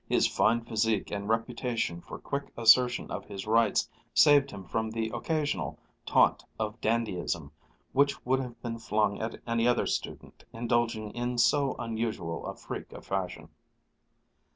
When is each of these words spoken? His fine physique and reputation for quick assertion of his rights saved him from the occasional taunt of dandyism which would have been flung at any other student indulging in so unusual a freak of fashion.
His 0.09 0.25
fine 0.27 0.61
physique 0.65 1.11
and 1.11 1.29
reputation 1.29 2.01
for 2.01 2.17
quick 2.17 2.51
assertion 2.57 3.11
of 3.11 3.25
his 3.25 3.45
rights 3.45 3.87
saved 4.15 4.49
him 4.49 4.63
from 4.63 4.89
the 4.89 5.11
occasional 5.13 5.77
taunt 6.07 6.43
of 6.57 6.81
dandyism 6.81 7.51
which 7.93 8.25
would 8.25 8.39
have 8.39 8.59
been 8.63 8.79
flung 8.79 9.19
at 9.21 9.39
any 9.45 9.67
other 9.67 9.85
student 9.85 10.43
indulging 10.53 11.11
in 11.11 11.37
so 11.37 11.75
unusual 11.77 12.47
a 12.47 12.55
freak 12.55 12.91
of 12.93 13.05
fashion. 13.05 13.49